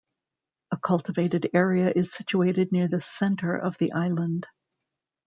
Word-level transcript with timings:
A 0.71 0.77
cultivated 0.77 1.51
area 1.53 1.93
is 1.95 2.11
situated 2.11 2.71
near 2.71 2.87
the 2.87 3.01
center 3.01 3.55
of 3.55 3.77
the 3.77 3.91
island. 3.91 4.47